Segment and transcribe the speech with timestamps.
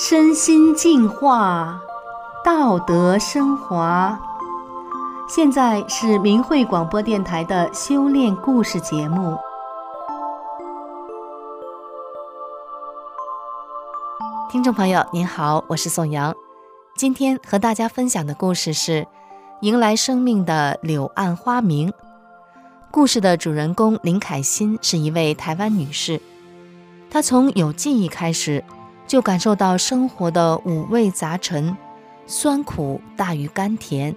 [0.00, 1.82] 身心净化，
[2.44, 4.16] 道德升华。
[5.28, 9.36] 现在是明慧广播电台的修炼故事节目。
[14.48, 16.32] 听众朋友，您好，我是宋阳。
[16.94, 19.02] 今天和大家分享的故事是
[19.62, 21.90] 《迎来生命的柳暗花明》。
[22.92, 26.20] 故事的主人公林凯欣是一位台湾女士，
[27.10, 28.62] 她从有记忆开始。
[29.08, 31.74] 就感受到生活的五味杂陈，
[32.26, 34.14] 酸苦大于甘甜。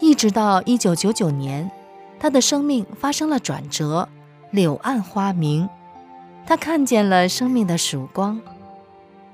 [0.00, 1.70] 一直到一九九九年，
[2.18, 4.08] 他的生命发生了转折，
[4.50, 5.68] 柳暗花明，
[6.44, 8.40] 他看见了生命的曙光。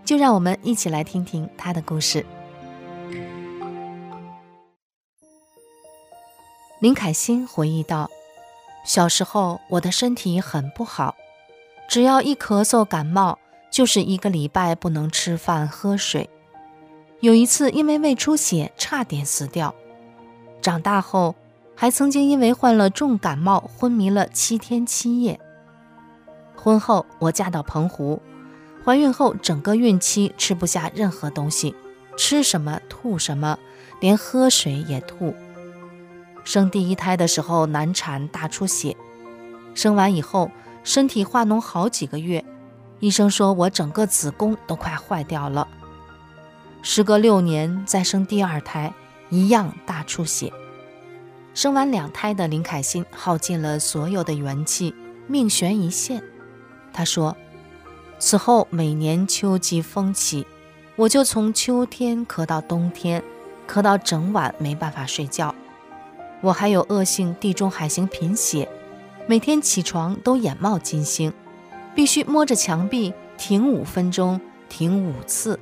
[0.05, 2.27] 就让我们一起来听听他的故事。
[6.80, 8.11] 林凯欣回忆道
[8.84, 11.14] ：“小时候我的身体很不好，
[11.89, 13.39] 只要一咳嗽感冒。”
[13.73, 16.28] 就是一个礼拜不能吃饭喝水，
[17.20, 19.75] 有一次因为胃出血差点死掉。
[20.61, 21.34] 长大后
[21.75, 25.41] 还曾经因为患了重感冒昏迷了七天七夜。
[26.55, 28.20] 婚后我嫁到澎湖，
[28.84, 31.75] 怀孕后整个孕期吃不下任何东西，
[32.15, 33.59] 吃什么吐什么，
[34.00, 35.34] 连喝水也吐。
[36.45, 38.95] 生第一胎的时候难产大出血，
[39.75, 40.50] 生完以后
[40.84, 42.45] 身体化脓好几个月。
[43.03, 45.67] 医生说我整个子宫都快坏掉了。
[46.83, 48.94] 时隔六年再生第二胎，
[49.28, 50.53] 一样大出血。
[51.53, 54.94] 生完两胎的林凯欣耗尽了所有的元气，
[55.27, 56.22] 命悬一线。
[56.92, 57.36] 他说
[58.20, 60.47] ：“此后每年秋季风起，
[60.94, 63.20] 我就从秋天咳到冬天，
[63.69, 65.53] 咳到整晚没办法睡觉。
[66.41, 68.69] 我还有恶性地中海型贫血，
[69.27, 71.33] 每天起床都眼冒金星。”
[71.95, 75.59] 必须摸着墙壁停五分钟，停五次，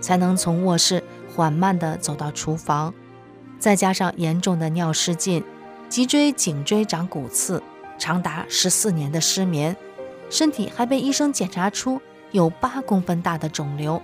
[0.00, 1.02] 才能从卧室
[1.34, 2.92] 缓慢地走到厨房。
[3.58, 5.44] 再加上严重的尿失禁，
[5.88, 7.62] 脊椎、颈椎长骨刺，
[7.98, 9.76] 长达十四年的失眠，
[10.28, 12.00] 身体还被医生检查出
[12.30, 14.00] 有八公分大的肿瘤，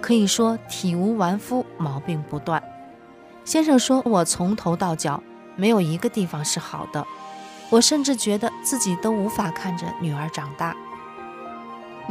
[0.00, 2.62] 可以说体无完肤，毛病不断。
[3.44, 5.22] 先生说我从头到脚
[5.56, 7.06] 没有一个地方是好的，
[7.70, 10.76] 我甚至觉得自己都无法看着女儿长大。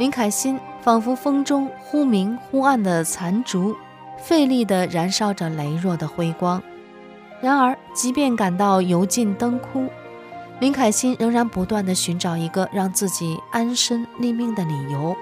[0.00, 3.76] 林凯欣仿佛风中忽明忽暗的残烛，
[4.16, 6.62] 费力地燃烧着羸弱的辉光。
[7.42, 9.90] 然而，即便感到油尽灯枯，
[10.58, 15.14] 林凯欣仍然不断地寻找一个让自己安身立命的理由。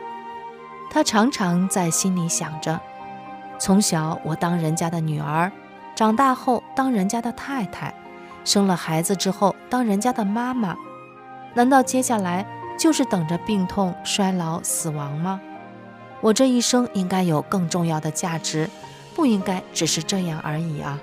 [0.88, 2.78] 他常常在心里想着：
[3.58, 5.50] 从小我当人家的女儿，
[5.96, 7.92] 长大后当人家的太太，
[8.44, 10.76] 生了孩子之后当人家的妈妈，
[11.54, 12.46] 难道接下来？
[12.78, 15.40] 就是等着病痛、衰老、死亡吗？
[16.20, 18.70] 我这一生应该有更重要的价值，
[19.14, 20.98] 不应该只是这样而已啊！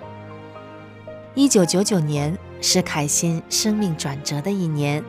[1.34, 5.04] 一九九九年是凯欣生命转折的一年。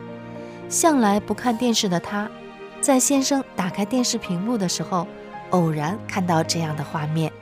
[0.69, 2.29] 向来不看电视的他，
[2.81, 5.07] 在先生打开电视屏幕的时候，
[5.51, 7.33] 偶然看到这样的画面：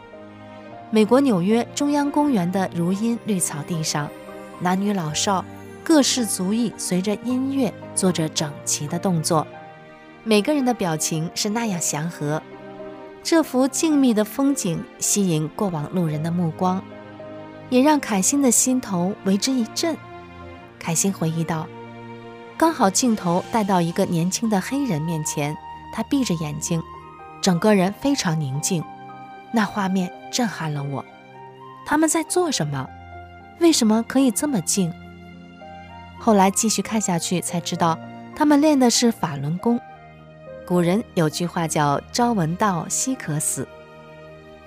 [0.91, 4.11] 美国纽约中央公园的如茵绿草地上，
[4.61, 5.43] 男女老少。
[5.85, 9.47] 各式足艺随着音乐做着整齐的动作，
[10.25, 12.43] 每个人的表情是那样祥和。
[13.23, 16.83] 这幅静谧的风景吸引过往路人的目光，
[17.69, 19.95] 也让凯欣的心头为之一震。
[20.79, 21.67] 凯欣回忆道
[22.57, 25.55] ：“刚好镜头带到一个年轻的黑人面前，
[25.93, 26.83] 他闭着眼睛，
[27.43, 28.83] 整个人非常宁静。
[29.53, 31.05] 那画面震撼了我。
[31.85, 32.89] 他们在做什么？
[33.61, 34.91] 为什么可以这么静？”
[36.25, 37.99] 后来继续看下去，才知道
[38.35, 39.79] 他们练的是法轮功。
[40.67, 43.69] 古人有句话叫“朝闻道，夕可死”。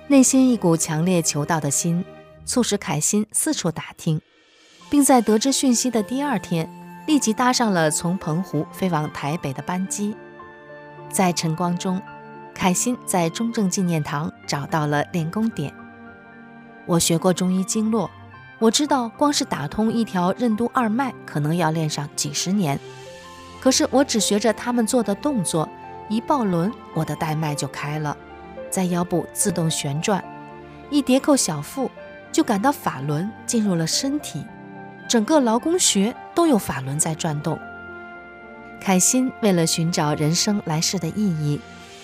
[0.06, 2.06] 内心一股强烈求道的心，
[2.46, 4.22] 促使凯欣四处打听，
[4.88, 6.70] 并在得知讯息的第二天，
[7.08, 10.16] 立即搭上了从澎湖飞往台北的班机。
[11.10, 12.00] 在晨光中，
[12.54, 15.74] 凯欣在中正纪念堂找到了练功点。
[16.86, 18.08] 我学过中医经络。
[18.60, 22.80] 我知道，光是打通一条任督二脉，可能要练上几十年。
[23.62, 25.70] 可是我只学着他们做的动作，
[26.10, 28.18] 一抱轮，我的带脉就开了，
[28.72, 30.24] 在腰部自动旋转，
[30.90, 31.92] 一叠扣小腹，
[32.32, 34.44] 就感到法轮进入了身体，
[35.08, 37.60] 整个劳宫穴都有法轮在转动。
[38.82, 41.60] 凯欣为了寻找人生来世的意义，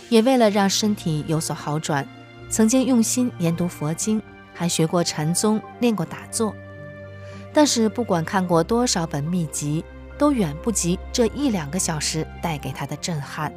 [0.10, 2.08] 也为了让身体有所好转，
[2.48, 4.22] 曾经用心研读佛经。
[4.54, 6.56] 还学过禅宗，练过打坐，
[7.52, 9.84] 但是不管看过多少本秘籍，
[10.18, 13.52] 都远不及这一两个小时带给他的震撼。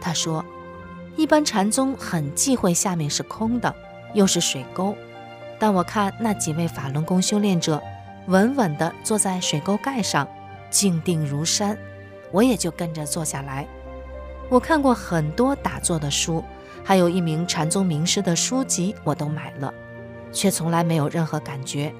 [0.00, 0.44] 他说
[1.16, 3.74] ：“一般禅宗很忌讳下面是空的，
[4.14, 4.94] 又是水沟，
[5.58, 7.82] 但我看那几位法轮功修炼者
[8.26, 10.28] 稳稳地坐在水沟盖上，
[10.70, 11.78] 静定如山，
[12.30, 13.66] 我也就跟着坐下来。
[14.48, 16.44] 我看过很多打坐的书，
[16.84, 19.72] 还有一名禅宗名师的书籍，我都买了，
[20.32, 21.92] 却从来没有任何感觉。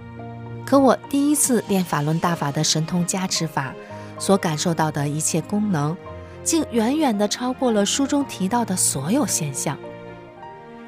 [0.64, 3.74] 可我第一次练法轮大法的神通加持法，
[4.18, 5.96] 所感受到的一切功能。
[6.42, 9.76] 竟远远地超过了书中提到的所有现象。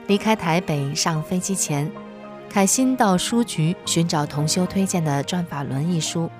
[0.07, 1.91] 离开台北上飞机前，
[2.49, 6.31] 凯欣到书局寻找同修推荐的《转法轮》一书，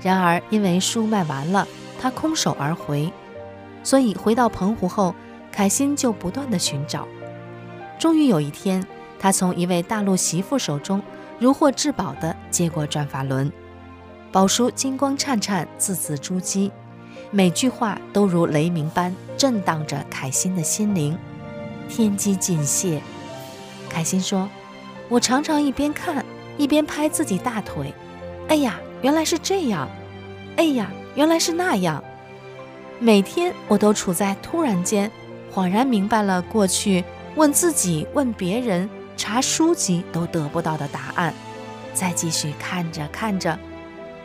[0.00, 1.68] 然而因为书卖完了，
[2.00, 3.12] 他空手而回。
[3.84, 5.14] 所以回到澎湖后，
[5.52, 7.06] 凯欣就不断地寻找。
[7.98, 8.82] 终于有一天，
[9.18, 11.02] 他从一位大陆媳妇手中
[11.38, 13.48] 如获至宝地接过《转法轮》，
[14.30, 16.70] 宝书金光灿灿，字字珠玑。
[17.30, 21.18] 每句话都如雷鸣般震荡着凯欣的心灵，
[21.88, 23.02] 天机尽泄。
[23.88, 24.48] 凯欣说
[25.08, 26.24] ：“我常常一边看
[26.56, 27.92] 一边拍自己大腿，
[28.48, 29.88] 哎呀，原来是这样！
[30.56, 32.02] 哎呀，原来是那样！
[32.98, 35.10] 每天我都处在突然间
[35.54, 37.04] 恍然明白了过去
[37.36, 38.88] 问自己、问别人、
[39.18, 41.34] 查书籍都得不到的答案，
[41.92, 43.58] 再继续看着看着。”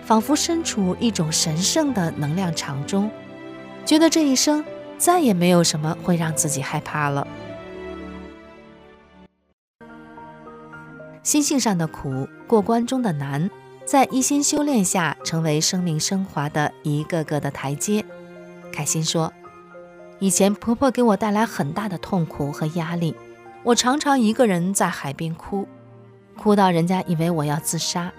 [0.06, 3.10] 仿佛身处一种神圣的能量场中，
[3.86, 4.62] 觉得这一生
[4.98, 7.26] 再也没有什么会让自己害怕了。
[11.24, 13.50] 心性上的苦，过关中的难，
[13.86, 18.04] 在一心修炼下，成为生命升华的一个个的台阶。
[18.74, 19.32] 凯欣说
[20.20, 23.16] ：“以前婆婆给我带来很大的痛苦和压力，
[23.64, 25.68] 我常常一个人在海边哭，
[26.38, 28.12] 哭到人家以为我要自杀。”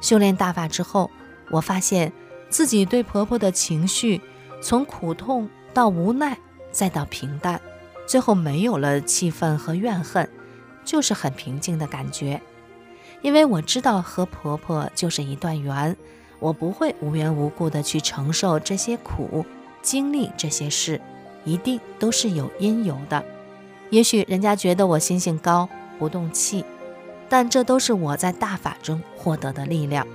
[0.00, 1.10] 修炼大法之后，
[1.50, 2.12] 我发现
[2.48, 4.20] 自己对婆婆的情绪，
[4.62, 6.38] 从苦痛到无奈，
[6.70, 7.60] 再到平淡，
[8.06, 10.28] 最后没有了气愤和怨恨，
[10.84, 12.40] 就是很平静的感觉。
[13.22, 15.96] 因为我知道和婆婆就是一段缘，
[16.38, 19.44] 我不会无缘无故的去承受这些苦，
[19.82, 21.00] 经历这些事，
[21.44, 23.24] 一定都是有因由的。
[23.90, 26.64] 也许人家觉得我心性高，不动气。
[27.28, 30.06] 但这都是我在大法中获得的力量，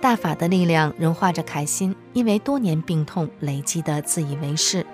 [0.00, 4.86] 大法的力量融化着凯欣因为多年病痛累积的自以为是。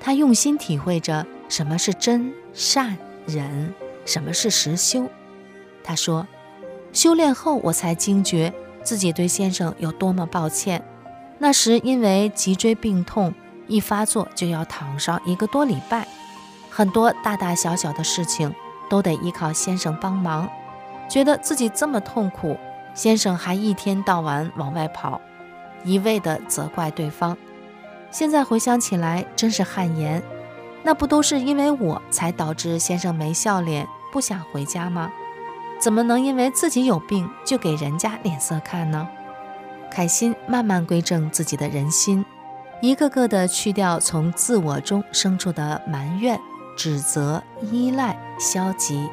[0.00, 3.72] 他用心体会着什么是真善忍，
[4.04, 5.08] 什么是实修。
[5.84, 6.26] 他说
[6.92, 10.82] ：“修炼后，我才惊觉自己对先生有多么抱歉。
[11.38, 13.32] 那时因为脊椎病痛，
[13.68, 16.08] 一发作就要躺上一个多礼拜，
[16.76, 18.54] 很多大大小小的事情
[18.90, 20.46] 都得依靠先生帮忙。”
[21.08, 22.54] 觉得自己这么痛苦，
[22.92, 25.18] 先生还一天到晚往外跑，
[25.84, 27.34] 一味地责怪对方。
[28.10, 30.22] 现在回想起来，真是汗颜。
[30.82, 35.10] 那不都是因为我才导致先生没笑脸，不想回家吗？
[35.80, 39.08] 怎么能因为自己有病就给人家脸色看呢？
[39.90, 42.22] 凯欣慢慢归正自己的人心，
[42.82, 46.38] 一个个的去掉从自我中生出的埋怨、
[46.76, 47.42] 指责、
[47.72, 49.08] 依赖、消极。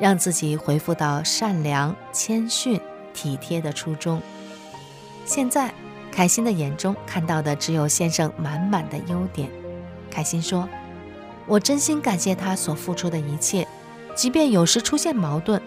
[0.00, 2.80] 让自己恢复到善良、谦逊、
[3.14, 4.20] 体贴的初衷。
[5.24, 5.72] 现在，
[6.10, 9.48] 凯欣的眼中看到的只有先生满满的优点。
[10.10, 10.68] 凯欣说
[11.46, 13.64] ：“我真心感谢他所付出的一切，
[14.16, 15.60] 即便有时出现矛盾，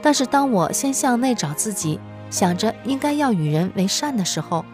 [0.00, 4.64] 但是当我先向内找自己，想着应该要与人为善的时候，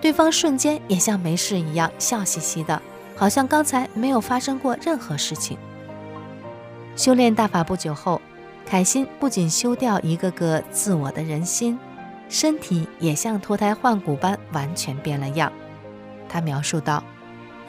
[0.00, 2.80] 对方瞬间也像没事一样笑嘻嘻的，
[3.16, 5.56] 好像刚才没有发生过任何事情。”
[6.96, 8.20] 修炼大法不久后。
[8.66, 11.78] 凯欣不仅修掉一个个自我的人心，
[12.30, 15.52] 身体也像脱胎换骨般完全变了样。
[16.30, 17.04] 他描述道：“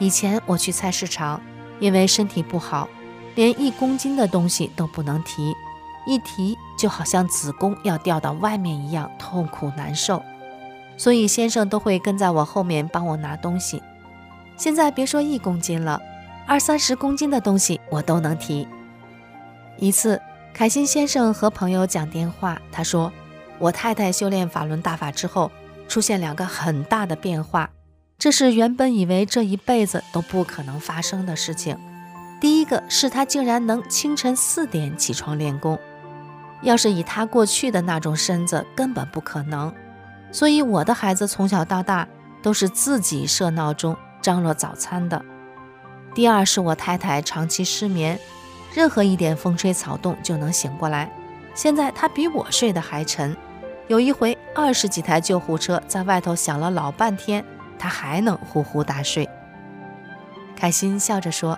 [0.00, 1.38] 以前我去菜市场，
[1.80, 2.88] 因为身体不好，
[3.34, 5.54] 连一公斤的东西都不能提，
[6.06, 10.22] 一提就好像子宫要掉到外面一样，痛苦难受。
[10.96, 13.82] 所以先生都会跟在我后面帮我拿东西。
[14.56, 16.00] 现在别说一公斤了，
[16.46, 18.66] 二三十公斤的东西我都能提。
[19.78, 20.20] 一次。”
[20.56, 23.12] 凯欣先生和朋友讲电话，他说
[23.60, 25.52] ：“我太太修炼法轮大法之后，
[25.86, 27.68] 出现两个很大的变化，
[28.16, 31.76] 这是原本以为这一辈子都不可能发生的事情。
[32.40, 35.78] 第一个是她竟然能清晨四点起床练功，
[36.62, 39.70] 要是以她过去的那种身子，根本不可能。
[40.32, 42.08] 所以我的孩子从小到大
[42.42, 43.94] 都是自己设闹钟、
[44.26, 45.24] 张罗早餐的。
[46.12, 48.18] 第二是我太太长期失眠。”
[48.74, 51.08] 任何一点风吹草动就能醒过来。
[51.54, 53.36] 现在她比我睡得还沉。
[53.86, 57.44] 有一回，二十几台救护车在外头响了老半天，
[57.78, 59.30] 她还能呼呼大睡。
[60.56, 61.56] 凯欣笑着说：“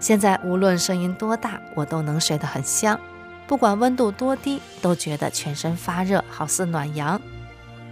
[0.00, 2.98] 现在无论声音多大，我都能睡得很香。
[3.46, 7.20] 不管温度多低，都觉得全身发热，好似暖阳。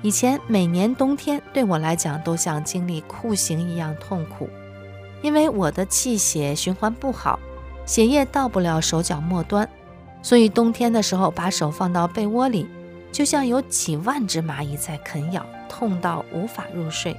[0.01, 4.49] 以前每年冬天对我来讲都像经历酷刑一样痛苦，
[5.23, 7.39] 因为我的气血循环不好，
[7.85, 9.69] 血液到不了手脚末端，
[10.23, 12.69] 所以冬天的时候把手放到被窝里，
[13.11, 17.17] 就像有几万只蚂蚁在啃咬，痛到无法入睡。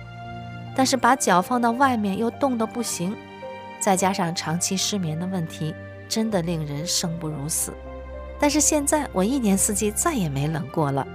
[0.73, 3.13] 但是把脚放到外面又冻得不行，
[3.81, 5.75] 再加上长期失眠的问题，
[6.07, 7.73] 真的令人生不如死。
[8.39, 11.05] 但是现在我一年四季再也没冷过了。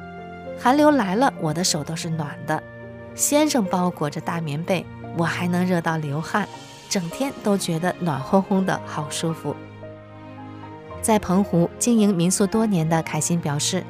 [0.59, 2.63] 寒流来了，我的手都是暖的。
[3.15, 4.85] 先生包裹着大棉被，
[5.17, 6.49] 我还能热到流汗，
[6.89, 9.55] 整天都觉得暖烘烘的，好舒服。
[11.03, 13.85] 在澎湖经营民宿多年的凯欣表示，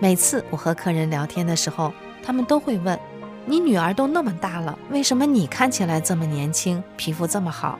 [0.00, 2.98] 每次我和客人聊天的时候，他们都会问
[3.46, 7.78] ：“你女儿都那么大了，为什么你看起来这么年轻，皮肤这么好？”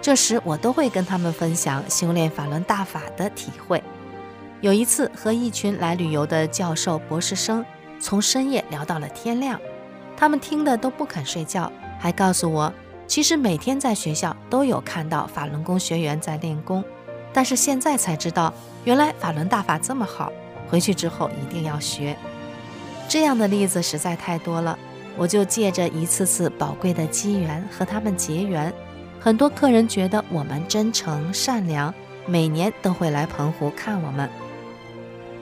[0.00, 3.82] 这时我都会跟他们分享修炼法轮大法的体会。
[4.60, 7.64] 有一次和一群来旅游的教授、博士生
[8.00, 9.60] 从深夜聊到了天亮，
[10.16, 12.72] 他们听的都不肯睡觉，还告诉我，
[13.06, 16.82] 其实每天在学校都有看到法轮功学员在练功，
[17.32, 20.32] 但是现在才知道，原来法轮大法这么好，
[20.68, 22.16] 回去之后一定要学。
[23.08, 24.76] 这样的例子实在太多了，
[25.16, 28.74] 我就借着一次次宝贵的机缘和他们结缘，
[29.20, 31.94] 很多客人觉得我们真诚善良，
[32.26, 34.28] 每年都会来澎湖看我们。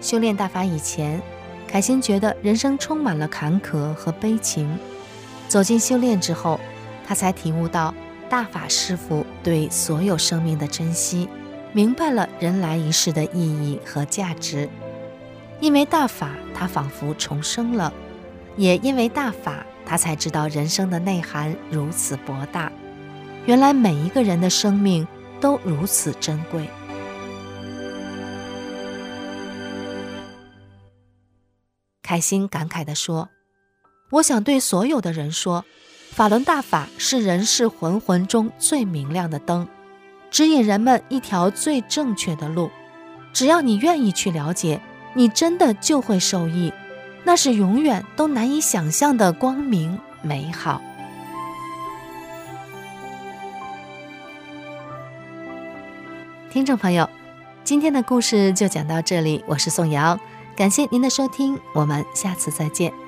[0.00, 1.20] 修炼大法以前，
[1.66, 4.78] 凯欣觉得人生充满了坎坷和悲情。
[5.48, 6.60] 走进修炼之后，
[7.06, 7.94] 他才体悟到
[8.28, 11.28] 大法师傅对所有生命的珍惜，
[11.72, 14.68] 明白了人来一世的意义和价值。
[15.60, 17.92] 因为大法，他仿佛重生了；
[18.56, 22.70] 也因为大法，他才知道人生的内涵如此博大。
[23.46, 25.06] 原来每一个人的生命
[25.40, 26.68] 都如此珍贵。
[32.06, 33.28] 凯心感慨地说
[34.12, 35.64] ：“我想对所有的人说，
[36.12, 39.66] 法轮大法是人世魂魂中最明亮的灯，
[40.30, 42.70] 指引人们一条最正确的路。
[43.32, 44.80] 只要你愿意去了解，
[45.14, 46.72] 你真的就会受益，
[47.24, 50.80] 那是永远都难以想象的光明美好。”
[56.52, 57.10] 听众朋友，
[57.64, 60.16] 今天的故事就讲到这里，我是宋瑶。
[60.56, 63.05] 感谢您的收听，我们下次再见。